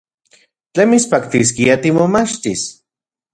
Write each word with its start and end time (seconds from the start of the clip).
¿Tlen 0.73 0.89
mitspaktiskia 0.91 1.75
timomachtis? 1.83 2.61